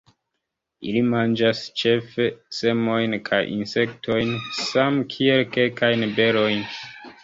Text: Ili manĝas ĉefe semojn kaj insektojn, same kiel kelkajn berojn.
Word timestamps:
Ili 0.91 1.03
manĝas 1.09 1.61
ĉefe 1.83 2.27
semojn 2.61 3.15
kaj 3.31 3.45
insektojn, 3.59 4.35
same 4.65 5.09
kiel 5.17 5.49
kelkajn 5.57 6.13
berojn. 6.21 6.71